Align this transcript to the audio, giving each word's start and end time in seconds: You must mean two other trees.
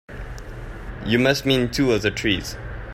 You 1.05 1.19
must 1.19 1.45
mean 1.45 1.69
two 1.69 1.91
other 1.91 2.09
trees. 2.09 2.57